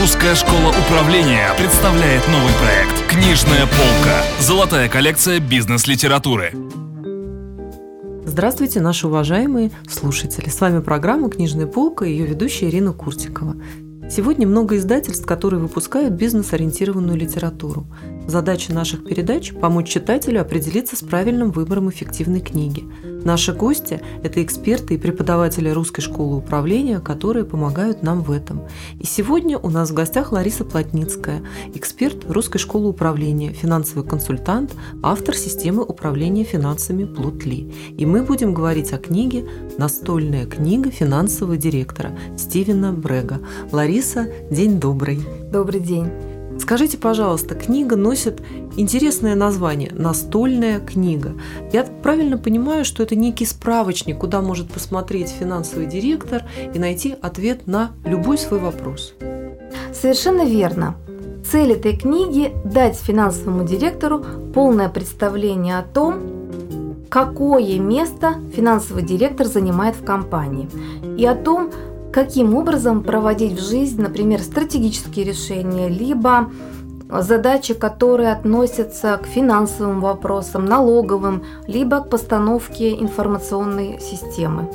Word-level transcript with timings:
Русская 0.00 0.36
школа 0.36 0.72
управления 0.86 1.48
представляет 1.58 2.22
новый 2.28 2.52
проект 2.62 3.08
«Книжная 3.08 3.66
полка». 3.66 4.22
Золотая 4.38 4.88
коллекция 4.88 5.40
бизнес-литературы. 5.40 6.52
Здравствуйте, 8.24 8.80
наши 8.80 9.08
уважаемые 9.08 9.72
слушатели. 9.90 10.50
С 10.50 10.60
вами 10.60 10.82
программа 10.82 11.28
«Книжная 11.30 11.66
полка» 11.66 12.04
и 12.04 12.12
ее 12.12 12.26
ведущая 12.26 12.68
Ирина 12.68 12.92
Куртикова. 12.92 13.56
Сегодня 14.08 14.46
много 14.46 14.76
издательств, 14.76 15.26
которые 15.26 15.60
выпускают 15.60 16.14
бизнес-ориентированную 16.14 17.18
литературу. 17.18 17.88
Задача 18.28 18.72
наших 18.72 19.04
передач– 19.04 19.52
помочь 19.60 19.88
читателю 19.88 20.40
определиться 20.40 20.94
с 20.94 21.00
правильным 21.00 21.50
выбором 21.50 21.90
эффективной 21.90 22.40
книги. 22.40 22.84
Наши 23.24 23.52
гости– 23.52 24.00
это 24.22 24.42
эксперты 24.42 24.94
и 24.94 24.98
преподаватели 24.98 25.68
Русской 25.68 26.00
школы 26.02 26.36
управления, 26.36 27.00
которые 27.00 27.44
помогают 27.44 28.02
нам 28.02 28.22
в 28.22 28.30
этом. 28.30 28.62
И 29.00 29.06
сегодня 29.06 29.58
у 29.58 29.70
нас 29.70 29.90
в 29.90 29.94
гостях 29.94 30.32
Лариса 30.32 30.64
Плотницкая, 30.64 31.42
эксперт 31.74 32.30
Русской 32.30 32.58
школы 32.58 32.88
управления, 32.88 33.52
финансовый 33.52 34.06
консультант, 34.06 34.74
автор 35.02 35.34
системы 35.34 35.82
управления 35.82 36.44
финансами 36.44 37.04
Плутли. 37.04 37.72
И 37.96 38.06
мы 38.06 38.22
будем 38.22 38.54
говорить 38.54 38.92
о 38.92 38.98
книге 38.98 39.46
«Настольная 39.78 40.46
книга 40.46 40.90
финансового 40.90 41.56
директора» 41.56 42.16
Стивена 42.36 42.92
Брега. 42.92 43.40
Лариса, 43.72 44.28
день 44.50 44.78
добрый. 44.78 45.20
Добрый 45.50 45.80
день. 45.80 46.37
Скажите, 46.58 46.98
пожалуйста, 46.98 47.54
книга 47.54 47.96
носит 47.96 48.42
интересное 48.76 49.34
название 49.34 49.90
«Настольная 49.94 50.80
книга». 50.80 51.32
Я 51.72 51.84
правильно 51.84 52.36
понимаю, 52.36 52.84
что 52.84 53.02
это 53.02 53.16
некий 53.16 53.46
справочник, 53.46 54.18
куда 54.18 54.42
может 54.42 54.70
посмотреть 54.70 55.30
финансовый 55.30 55.86
директор 55.86 56.44
и 56.74 56.78
найти 56.78 57.16
ответ 57.22 57.66
на 57.66 57.92
любой 58.04 58.38
свой 58.38 58.60
вопрос? 58.60 59.14
Совершенно 59.92 60.44
верно. 60.44 60.96
Цель 61.50 61.72
этой 61.72 61.96
книги– 61.96 62.52
дать 62.64 62.96
финансовому 62.96 63.64
директору 63.64 64.22
полное 64.52 64.90
представление 64.90 65.78
о 65.78 65.82
том, 65.82 66.38
какое 67.08 67.78
место 67.78 68.34
финансовый 68.54 69.02
директор 69.02 69.46
занимает 69.46 69.96
в 69.96 70.04
компании 70.04 70.68
и 71.16 71.24
о 71.24 71.34
том, 71.34 71.70
каким 72.12 72.54
образом 72.54 73.02
проводить 73.02 73.58
в 73.58 73.68
жизнь, 73.68 74.00
например, 74.00 74.40
стратегические 74.40 75.24
решения, 75.24 75.88
либо 75.88 76.50
задачи, 77.10 77.74
которые 77.74 78.32
относятся 78.32 79.18
к 79.22 79.26
финансовым 79.26 80.00
вопросам, 80.00 80.64
налоговым, 80.64 81.44
либо 81.66 82.00
к 82.00 82.10
постановке 82.10 82.94
информационной 83.00 84.00
системы. 84.00 84.68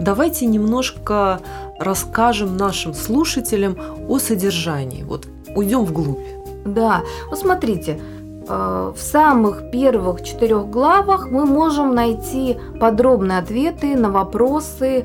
Давайте 0.00 0.46
немножко 0.46 1.40
расскажем 1.78 2.56
нашим 2.56 2.94
слушателям 2.94 3.76
о 4.08 4.18
содержании. 4.18 5.02
Вот 5.02 5.26
уйдем 5.54 5.84
вглубь. 5.84 6.18
Да, 6.64 7.02
вот 7.28 7.38
смотрите, 7.38 8.00
э, 8.48 8.92
в 8.96 9.00
самых 9.00 9.70
первых 9.70 10.22
четырех 10.22 10.70
главах 10.70 11.30
мы 11.30 11.44
можем 11.44 11.94
найти 11.94 12.56
подробные 12.80 13.38
ответы 13.38 13.96
на 13.96 14.10
вопросы, 14.10 15.04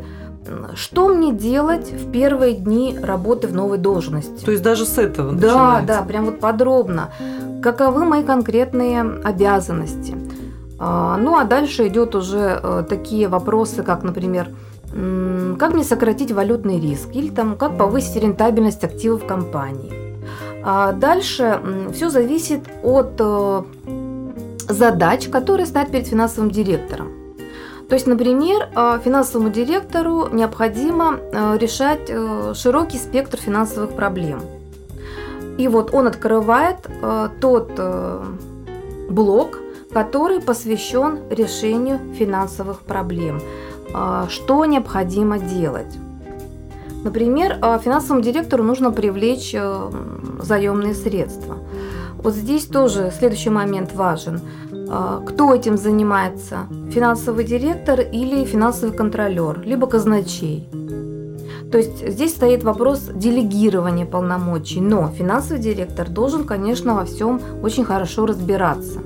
что 0.75 1.07
мне 1.09 1.33
делать 1.33 1.91
в 1.91 2.11
первые 2.11 2.53
дни 2.53 2.97
работы 3.01 3.47
в 3.47 3.53
новой 3.53 3.77
должности? 3.77 4.43
То 4.45 4.51
есть 4.51 4.63
даже 4.63 4.85
с 4.85 4.97
этого 4.97 5.31
Да, 5.33 5.47
начинается. 5.47 5.87
да, 5.87 6.01
прям 6.03 6.25
вот 6.25 6.39
подробно. 6.39 7.09
Каковы 7.61 8.05
мои 8.05 8.23
конкретные 8.23 9.01
обязанности? 9.01 10.15
А, 10.79 11.17
ну 11.17 11.37
а 11.37 11.43
дальше 11.43 11.87
идет 11.87 12.15
уже 12.15 12.59
э, 12.61 12.83
такие 12.87 13.27
вопросы, 13.27 13.83
как, 13.83 14.03
например, 14.03 14.49
как 15.59 15.73
мне 15.73 15.83
сократить 15.83 16.31
валютный 16.31 16.79
риск 16.79 17.09
или 17.13 17.29
там 17.29 17.57
как 17.57 17.77
повысить 17.77 18.15
рентабельность 18.15 18.83
активов 18.83 19.25
компании. 19.25 19.91
А 20.63 20.91
дальше 20.93 21.59
все 21.93 22.09
зависит 22.09 22.61
от 22.83 23.13
э, 23.19 23.63
задач, 24.69 25.27
которые 25.29 25.65
стоят 25.65 25.91
перед 25.91 26.07
финансовым 26.07 26.51
директором. 26.51 27.07
То 27.89 27.95
есть, 27.95 28.07
например, 28.07 28.67
э, 28.75 28.99
финансовому 29.03 29.49
директору 29.49 30.27
необходимо 30.31 31.19
э, 31.19 31.57
решать 31.57 32.09
э, 32.09 32.53
широкий 32.53 32.97
спектр 32.97 33.37
финансовых 33.37 33.91
проблем. 33.91 34.41
И 35.57 35.67
вот 35.67 35.93
он 35.93 36.05
открывает 36.05 36.77
тот 37.41 37.71
блок, 39.09 39.59
который 39.91 40.39
посвящен 40.39 41.17
решению 41.31 41.99
финансовых 42.13 42.81
проблем. 42.81 43.41
Что 44.29 44.65
необходимо 44.65 45.39
делать? 45.39 45.97
Например, 47.03 47.55
финансовому 47.83 48.21
директору 48.21 48.63
нужно 48.63 48.91
привлечь 48.91 49.55
заемные 50.41 50.93
средства. 50.93 51.57
Вот 52.27 52.35
здесь 52.35 52.65
тоже 52.65 53.09
следующий 53.17 53.49
момент 53.49 53.93
важен. 53.93 54.41
А, 54.89 55.23
кто 55.25 55.55
этим 55.55 55.77
занимается? 55.77 56.67
Финансовый 56.91 57.45
директор 57.45 58.01
или 58.01 58.43
финансовый 58.43 58.91
контролер, 58.91 59.61
либо 59.63 59.87
казначей. 59.87 60.67
То 61.71 61.77
есть 61.77 62.05
здесь 62.05 62.31
стоит 62.31 62.65
вопрос 62.65 63.09
делегирования 63.13 64.05
полномочий, 64.05 64.81
но 64.81 65.09
финансовый 65.17 65.59
директор 65.59 66.09
должен, 66.09 66.43
конечно, 66.43 66.95
во 66.95 67.05
всем 67.05 67.39
очень 67.63 67.85
хорошо 67.85 68.25
разбираться. 68.25 68.99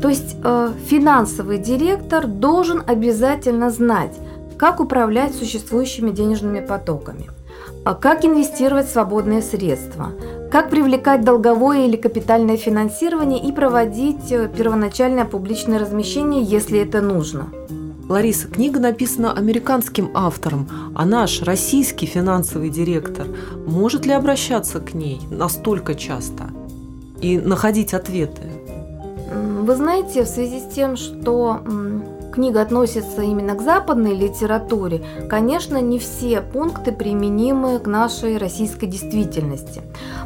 То 0.00 0.08
есть 0.08 0.36
э, 0.42 0.70
финансовый 0.86 1.58
директор 1.58 2.26
должен 2.26 2.82
обязательно 2.86 3.68
знать, 3.68 4.16
как 4.56 4.80
управлять 4.80 5.34
существующими 5.34 6.10
денежными 6.10 6.60
потоками, 6.60 7.28
а 7.84 7.92
как 7.92 8.24
инвестировать 8.24 8.88
свободные 8.88 9.42
средства, 9.42 10.12
как 10.56 10.70
привлекать 10.70 11.22
долговое 11.22 11.84
или 11.84 11.96
капитальное 11.96 12.56
финансирование 12.56 13.38
и 13.38 13.52
проводить 13.52 14.32
э, 14.32 14.48
первоначальное 14.48 15.26
публичное 15.26 15.78
размещение, 15.78 16.42
если 16.42 16.78
это 16.78 17.02
нужно. 17.02 17.48
Лариса, 18.08 18.48
книга 18.48 18.80
написана 18.80 19.34
американским 19.34 20.12
автором, 20.14 20.66
а 20.94 21.04
наш 21.04 21.42
российский 21.42 22.06
финансовый 22.06 22.70
директор 22.70 23.26
может 23.66 24.06
ли 24.06 24.12
обращаться 24.12 24.80
к 24.80 24.94
ней 24.94 25.20
настолько 25.30 25.94
часто 25.94 26.44
и 27.20 27.36
находить 27.36 27.92
ответы? 27.92 28.44
Вы 29.60 29.76
знаете, 29.76 30.24
в 30.24 30.26
связи 30.26 30.60
с 30.60 30.74
тем, 30.74 30.96
что 30.96 31.60
книга 32.36 32.60
относится 32.60 33.22
именно 33.22 33.54
к 33.54 33.62
западной 33.62 34.14
литературе, 34.14 35.02
конечно, 35.28 35.80
не 35.80 35.98
все 35.98 36.42
пункты 36.42 36.92
применимы 36.92 37.78
к 37.78 37.86
нашей 37.86 38.36
российской 38.36 38.86
действительности. 38.86 39.82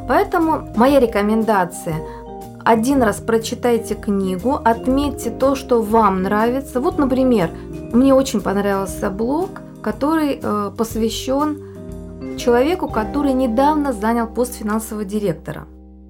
Поэтому 0.08 0.68
моя 0.74 0.98
рекомендация 0.98 2.02
один 2.64 3.02
раз 3.02 3.20
прочитайте 3.20 3.94
книгу, 3.94 4.60
отметьте 4.64 5.30
то, 5.30 5.54
что 5.54 5.82
вам 5.82 6.22
нравится. 6.22 6.80
Вот, 6.80 6.98
например, 6.98 7.50
мне 7.92 8.12
очень 8.12 8.40
понравился 8.40 9.08
блог, 9.08 9.50
который 9.80 10.40
э, 10.42 10.70
посвящен 10.76 12.36
человеку, 12.36 12.88
который 12.88 13.32
недавно 13.34 13.92
занял 13.92 14.26
пост 14.26 14.54
финансового 14.54 15.04
директора. 15.04 15.66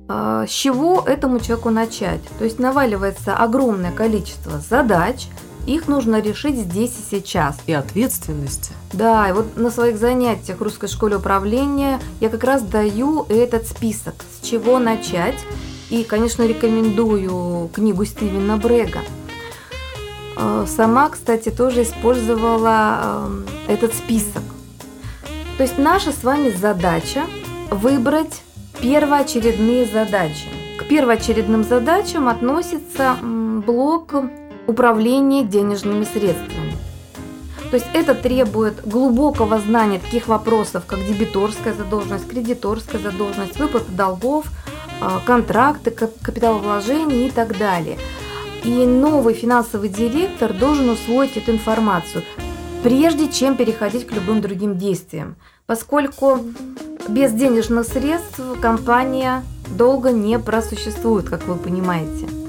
Э, 0.08 0.46
с 0.48 0.50
чего 0.50 1.04
этому 1.06 1.40
человеку 1.40 1.68
начать? 1.68 2.22
То 2.38 2.44
есть 2.44 2.58
наваливается 2.58 3.36
огромное 3.36 3.92
количество 3.92 4.58
задач, 4.58 5.28
их 5.66 5.88
нужно 5.88 6.20
решить 6.20 6.56
здесь 6.56 6.92
и 6.98 7.16
сейчас. 7.16 7.58
И 7.66 7.72
ответственности. 7.72 8.72
Да, 8.92 9.28
и 9.28 9.32
вот 9.32 9.56
на 9.56 9.70
своих 9.70 9.98
занятиях 9.98 10.58
в 10.58 10.62
русской 10.62 10.88
школе 10.88 11.16
управления 11.16 12.00
я 12.20 12.28
как 12.28 12.44
раз 12.44 12.62
даю 12.62 13.26
этот 13.28 13.66
список, 13.66 14.14
с 14.32 14.46
чего 14.46 14.78
начать. 14.78 15.38
И, 15.90 16.04
конечно, 16.04 16.46
рекомендую 16.46 17.68
книгу 17.68 18.04
Стивена 18.04 18.56
Брега. 18.56 19.00
А, 20.36 20.66
сама, 20.66 21.08
кстати, 21.10 21.50
тоже 21.50 21.82
использовала 21.82 23.28
этот 23.68 23.94
список. 23.94 24.42
То 25.56 25.64
есть 25.64 25.76
наша 25.76 26.12
с 26.12 26.22
вами 26.22 26.50
задача 26.50 27.24
выбрать 27.70 28.42
первоочередные 28.80 29.86
задачи. 29.86 30.46
К 30.78 30.84
первоочередным 30.84 31.64
задачам 31.64 32.28
относится 32.28 33.16
блок 33.20 34.14
управление 34.70 35.44
денежными 35.44 36.04
средствами. 36.04 36.76
То 37.70 37.76
есть 37.76 37.86
это 37.92 38.14
требует 38.14 38.86
глубокого 38.86 39.58
знания 39.60 39.98
таких 40.00 40.26
вопросов, 40.26 40.84
как 40.86 41.06
дебиторская 41.06 41.72
задолженность, 41.72 42.28
кредиторская 42.28 43.00
задолженность, 43.00 43.58
выплата 43.58 43.90
долгов, 43.92 44.46
а, 45.00 45.20
контракты, 45.24 45.90
капиталовложения 45.90 47.28
и 47.28 47.30
так 47.30 47.56
далее. 47.58 47.98
И 48.64 48.86
новый 48.86 49.34
финансовый 49.34 49.88
директор 49.88 50.52
должен 50.52 50.90
усвоить 50.90 51.36
эту 51.36 51.52
информацию, 51.52 52.24
прежде 52.82 53.28
чем 53.28 53.56
переходить 53.56 54.06
к 54.06 54.12
любым 54.12 54.40
другим 54.40 54.76
действиям, 54.76 55.36
поскольку 55.66 56.40
без 57.08 57.32
денежных 57.32 57.86
средств 57.86 58.40
компания 58.60 59.44
долго 59.68 60.10
не 60.10 60.38
просуществует, 60.38 61.28
как 61.28 61.46
вы 61.46 61.54
понимаете. 61.54 62.39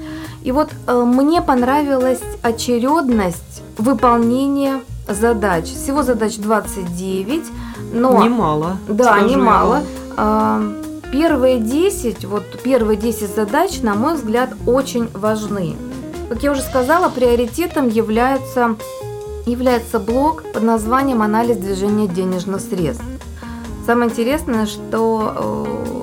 И 0.42 0.52
вот 0.52 0.70
э, 0.86 1.04
мне 1.04 1.40
понравилась 1.40 2.20
очередность 2.42 3.62
выполнения 3.78 4.80
задач. 5.08 5.66
Всего 5.66 6.02
задач 6.02 6.36
29, 6.36 7.44
но... 7.92 8.22
Немало. 8.22 8.76
Да, 8.88 9.20
немало. 9.20 9.82
Э, 10.16 10.82
первые 11.12 11.58
10, 11.58 12.24
вот 12.24 12.44
первые 12.62 12.96
10 12.96 13.34
задач, 13.34 13.80
на 13.82 13.94
мой 13.94 14.14
взгляд, 14.14 14.50
очень 14.66 15.08
важны. 15.14 15.76
Как 16.28 16.42
я 16.42 16.52
уже 16.52 16.62
сказала, 16.62 17.08
приоритетом 17.08 17.88
является, 17.88 18.76
является 19.46 20.00
блок 20.00 20.42
под 20.52 20.62
названием 20.62 21.22
«Анализ 21.22 21.58
движения 21.58 22.08
денежных 22.08 22.60
средств». 22.60 23.04
Самое 23.84 24.10
интересное, 24.10 24.66
что 24.66 25.66
э, 25.66 26.01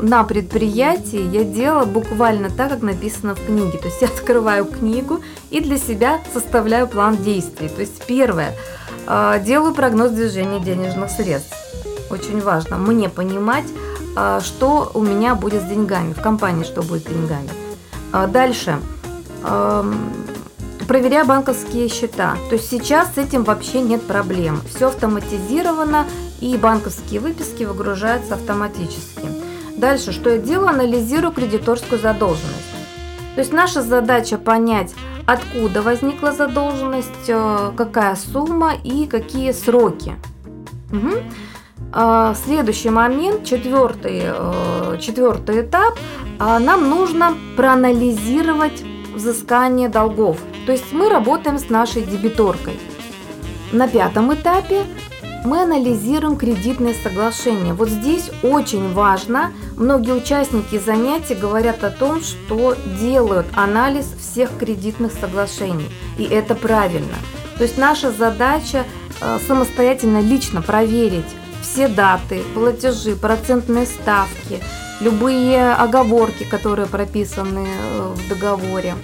на 0.00 0.24
предприятии 0.24 1.20
я 1.20 1.44
делала 1.44 1.84
буквально 1.84 2.50
так, 2.50 2.70
как 2.70 2.82
написано 2.82 3.34
в 3.34 3.44
книге. 3.44 3.78
То 3.78 3.86
есть 3.86 4.02
я 4.02 4.08
открываю 4.14 4.64
книгу 4.64 5.20
и 5.50 5.60
для 5.60 5.78
себя 5.78 6.20
составляю 6.32 6.88
план 6.88 7.16
действий. 7.16 7.68
То 7.68 7.80
есть 7.80 8.04
первое, 8.06 8.54
э, 9.06 9.42
делаю 9.44 9.74
прогноз 9.74 10.10
движения 10.10 10.60
денежных 10.60 11.10
средств. 11.10 11.54
Очень 12.10 12.40
важно 12.40 12.76
мне 12.76 13.08
понимать, 13.08 13.66
э, 14.16 14.40
что 14.42 14.90
у 14.94 15.02
меня 15.02 15.34
будет 15.34 15.62
с 15.62 15.66
деньгами, 15.66 16.12
в 16.12 16.20
компании 16.20 16.64
что 16.64 16.82
будет 16.82 17.02
с 17.02 17.06
деньгами. 17.06 17.50
Э, 18.12 18.26
дальше 18.26 18.78
проверяя 20.88 21.24
банковские 21.24 21.88
счета. 21.88 22.36
То 22.48 22.56
есть 22.56 22.68
сейчас 22.68 23.14
с 23.14 23.18
этим 23.18 23.44
вообще 23.44 23.80
нет 23.80 24.02
проблем. 24.02 24.60
Все 24.68 24.88
автоматизировано, 24.88 26.06
и 26.40 26.56
банковские 26.56 27.20
выписки 27.20 27.64
выгружаются 27.64 28.34
автоматически. 28.34 29.35
Дальше, 29.76 30.12
что 30.12 30.30
я 30.30 30.38
делаю? 30.38 30.68
Анализирую 30.68 31.32
кредиторскую 31.32 32.00
задолженность. 32.00 32.72
То 33.34 33.40
есть 33.40 33.52
наша 33.52 33.82
задача 33.82 34.38
понять, 34.38 34.94
откуда 35.26 35.82
возникла 35.82 36.32
задолженность, 36.32 37.28
э, 37.28 37.72
какая 37.76 38.16
сумма 38.16 38.72
и 38.82 39.06
какие 39.06 39.52
сроки. 39.52 40.16
Угу. 40.92 41.10
Следующий 42.44 42.90
момент, 42.90 43.44
четвертый, 43.44 44.22
э, 44.24 44.98
четвертый 45.00 45.62
этап, 45.62 45.98
а, 46.38 46.58
нам 46.58 46.90
нужно 46.90 47.34
проанализировать 47.56 48.82
взыскание 49.14 49.88
долгов. 49.88 50.38
То 50.66 50.72
есть 50.72 50.92
мы 50.92 51.08
работаем 51.08 51.58
с 51.58 51.70
нашей 51.70 52.02
дебиторкой. 52.02 52.78
На 53.72 53.88
пятом 53.88 54.34
этапе 54.34 54.84
мы 55.46 55.62
анализируем 55.62 56.36
кредитные 56.36 56.94
соглашения. 56.94 57.72
Вот 57.72 57.88
здесь 57.88 58.30
очень 58.42 58.92
важно, 58.92 59.52
многие 59.76 60.12
участники 60.12 60.78
занятий 60.78 61.34
говорят 61.34 61.84
о 61.84 61.90
том, 61.90 62.20
что 62.20 62.76
делают 63.00 63.46
анализ 63.54 64.06
всех 64.18 64.50
кредитных 64.58 65.12
соглашений. 65.12 65.88
И 66.18 66.24
это 66.24 66.54
правильно. 66.54 67.14
То 67.56 67.62
есть 67.62 67.78
наша 67.78 68.10
задача 68.10 68.84
э, 69.20 69.38
самостоятельно 69.46 70.20
лично 70.20 70.62
проверить 70.62 71.24
все 71.62 71.88
даты, 71.88 72.42
платежи, 72.54 73.16
процентные 73.16 73.86
ставки, 73.86 74.60
любые 75.00 75.72
оговорки, 75.72 76.44
которые 76.44 76.86
прописаны 76.86 77.66
э, 77.66 78.14
в 78.14 78.28
договоре. 78.28 78.94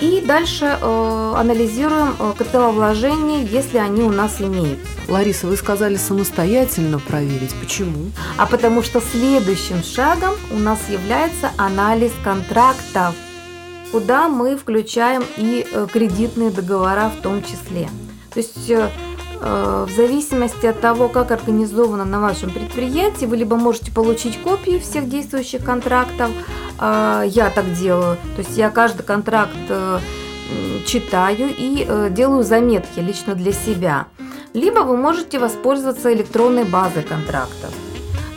И 0.00 0.20
дальше 0.20 0.78
э, 0.80 1.34
анализируем 1.36 2.16
э, 2.18 2.32
капиталовложения, 2.36 3.44
если 3.44 3.78
они 3.78 4.02
у 4.02 4.10
нас 4.10 4.40
имеются. 4.40 4.86
Лариса, 5.08 5.46
вы 5.46 5.56
сказали 5.56 5.96
самостоятельно 5.96 6.98
проверить. 6.98 7.54
Почему? 7.60 8.10
А 8.36 8.46
потому 8.46 8.82
что 8.82 9.00
следующим 9.00 9.82
шагом 9.82 10.34
у 10.50 10.58
нас 10.58 10.78
является 10.90 11.50
анализ 11.56 12.12
контрактов, 12.22 13.14
куда 13.90 14.28
мы 14.28 14.56
включаем 14.56 15.24
и 15.38 15.66
э, 15.70 15.86
кредитные 15.90 16.50
договора 16.50 17.10
в 17.18 17.22
том 17.22 17.42
числе. 17.42 17.88
То 18.34 18.40
есть 18.40 18.68
э, 18.68 18.90
Э, 19.40 19.86
в 19.88 19.94
зависимости 19.94 20.66
от 20.66 20.80
того, 20.80 21.08
как 21.08 21.30
организовано 21.30 22.04
на 22.04 22.20
вашем 22.20 22.50
предприятии, 22.50 23.26
вы 23.26 23.36
либо 23.36 23.56
можете 23.56 23.92
получить 23.92 24.40
копии 24.42 24.78
всех 24.78 25.08
действующих 25.08 25.64
контрактов, 25.64 26.30
я 26.78 27.52
так 27.54 27.72
делаю, 27.74 28.16
то 28.36 28.42
есть 28.42 28.56
я 28.56 28.70
каждый 28.70 29.02
контракт 29.02 29.56
э, 29.68 29.98
читаю 30.86 31.54
и 31.56 32.10
делаю 32.10 32.42
заметки 32.42 33.00
лично 33.00 33.34
для 33.34 33.52
себя. 33.52 34.06
Либо 34.52 34.80
вы 34.80 34.96
можете 34.96 35.38
воспользоваться 35.38 36.12
электронной 36.12 36.64
базой 36.64 37.02
контрактов. 37.02 37.72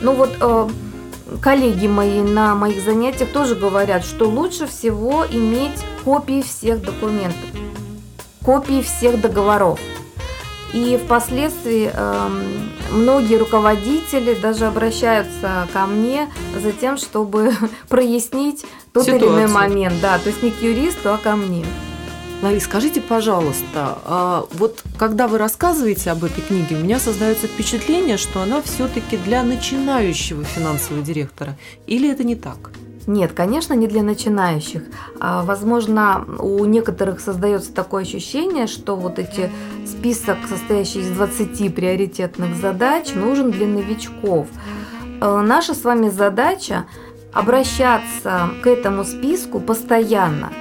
Ну 0.00 0.12
вот 0.12 0.30
коллеги 1.40 1.86
мои 1.86 2.20
на 2.20 2.54
моих 2.54 2.82
занятиях 2.82 3.30
тоже 3.30 3.54
говорят, 3.54 4.04
что 4.04 4.28
лучше 4.28 4.66
всего 4.66 5.24
иметь 5.30 5.84
копии 6.04 6.42
всех 6.42 6.82
документов, 6.82 7.50
копии 8.44 8.82
всех 8.82 9.20
договоров. 9.20 9.78
И 10.72 11.00
впоследствии 11.04 11.90
э, 11.92 12.28
многие 12.90 13.36
руководители 13.36 14.34
даже 14.34 14.66
обращаются 14.66 15.68
ко 15.72 15.86
мне 15.86 16.28
за 16.60 16.72
тем, 16.72 16.96
чтобы 16.96 17.52
прояснить 17.88 18.64
тот 18.92 19.04
Ситуацию. 19.04 19.30
или 19.30 19.36
иной 19.38 19.46
момент. 19.48 19.94
Да, 20.00 20.18
то 20.18 20.28
есть 20.28 20.42
не 20.42 20.50
к 20.50 20.60
юристу, 20.62 21.12
а 21.12 21.18
ко 21.18 21.36
мне. 21.36 21.64
Ларис, 22.42 22.64
скажите, 22.64 23.02
пожалуйста, 23.02 23.98
а 24.04 24.46
вот 24.52 24.82
когда 24.98 25.28
вы 25.28 25.36
рассказываете 25.36 26.10
об 26.10 26.24
этой 26.24 26.40
книге, 26.40 26.76
у 26.76 26.78
меня 26.78 26.98
создается 26.98 27.46
впечатление, 27.46 28.16
что 28.16 28.40
она 28.40 28.62
все-таки 28.62 29.18
для 29.18 29.42
начинающего 29.42 30.42
финансового 30.44 31.02
директора. 31.04 31.58
Или 31.86 32.10
это 32.10 32.24
не 32.24 32.36
так? 32.36 32.70
Нет, 33.06 33.32
конечно, 33.32 33.74
не 33.74 33.86
для 33.86 34.02
начинающих. 34.02 34.82
А, 35.18 35.42
возможно, 35.42 36.24
у 36.38 36.64
некоторых 36.64 37.20
создается 37.20 37.72
такое 37.72 38.02
ощущение, 38.02 38.66
что 38.66 38.96
вот 38.96 39.18
эти 39.18 39.50
список, 39.86 40.36
состоящий 40.48 41.00
из 41.00 41.10
20 41.10 41.74
приоритетных 41.74 42.56
задач, 42.56 43.14
нужен 43.14 43.50
для 43.50 43.66
новичков. 43.66 44.48
А, 45.20 45.40
наша 45.40 45.74
с 45.74 45.82
вами 45.82 46.10
задача 46.10 46.84
обращаться 47.32 48.50
к 48.62 48.66
этому 48.66 49.04
списку 49.04 49.60
постоянно. 49.60 50.52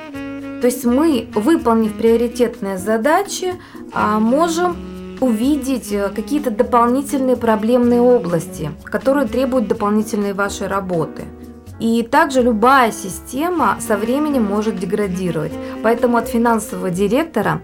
То 0.61 0.67
есть 0.67 0.85
мы, 0.85 1.27
выполнив 1.33 1.93
приоритетные 1.93 2.77
задачи, 2.77 3.53
а, 3.91 4.19
можем 4.19 4.77
увидеть 5.19 5.91
э, 5.91 6.09
какие-то 6.15 6.49
дополнительные 6.49 7.35
проблемные 7.35 7.99
области, 7.99 8.71
которые 8.85 9.27
требуют 9.27 9.67
дополнительной 9.67 10.31
вашей 10.31 10.67
работы– 10.67 11.25
и 11.79 12.03
также 12.03 12.41
любая 12.41 12.91
система 12.91 13.77
со 13.79 13.97
временем 13.97 14.43
может 14.43 14.77
деградировать. 14.77 15.53
Поэтому 15.83 16.17
от 16.17 16.27
финансового 16.27 16.89
директора 16.89 17.61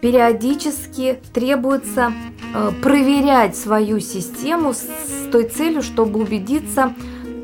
периодически 0.00 1.20
требуется 1.32 2.12
э, 2.54 2.70
проверять 2.82 3.56
свою 3.56 4.00
систему 4.00 4.72
с 4.72 4.86
той 5.30 5.44
целью, 5.44 5.82
чтобы 5.82 6.20
убедиться, 6.20 6.94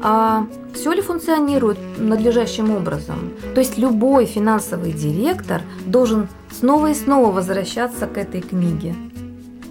а 0.03 0.47
все 0.75 0.93
ли 0.93 1.00
функционирует 1.03 1.78
надлежащим 1.99 2.71
образом. 2.75 3.33
То 3.54 3.61
есть 3.61 3.78
любой 3.78 4.26
финансовый 4.26 4.93
директор 4.93 5.62
должен 5.87 6.28
снова 6.50 6.90
и 6.90 6.95
снова 6.95 7.33
возвращаться 7.33 8.07
к 8.07 8.19
этой 8.19 8.40
книге. 8.40 8.95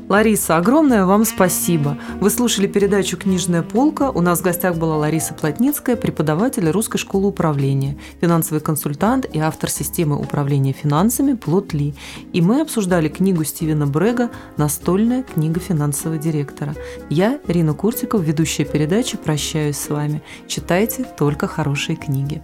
Лариса, 0.10 0.58
огромное 0.58 1.06
вам 1.06 1.26
спасибо. 1.26 1.98
Вы 2.20 2.30
слушали 2.30 2.68
передачу 2.68 3.18
«Книжная 3.18 3.64
полка». 3.64 4.12
У 4.12 4.22
нас 4.22 4.40
в 4.40 4.44
гостях 4.44 4.76
была 4.76 4.98
Лариса 4.98 5.34
Плотницкая, 5.34 5.96
преподаватель 5.96 6.70
Русской 6.70 6.98
школы 6.98 7.28
управления, 7.28 7.98
финансовый 8.20 8.60
консультант 8.60 9.26
и 9.34 9.40
автор 9.40 9.70
системы 9.70 10.20
управления 10.20 10.74
финансами 10.74 11.34
«Плот 11.34 11.74
Ли». 11.74 11.96
И 12.34 12.42
мы 12.42 12.62
обсуждали 12.62 13.08
книгу 13.08 13.44
Стивена 13.44 13.86
Брега 13.86 14.30
«Настольная 14.58 15.24
книга 15.24 15.60
финансового 15.60 16.20
директора». 16.20 16.76
Я, 17.10 17.40
Рина 17.48 17.74
Куртиков, 17.74 18.22
ведущая 18.22 18.66
передачи, 18.66 19.18
прощаюсь 19.18 19.78
с 19.78 19.90
вами. 19.90 20.22
Читайте 20.48 21.06
только 21.18 21.48
хорошие 21.48 21.96
книги. 21.96 22.44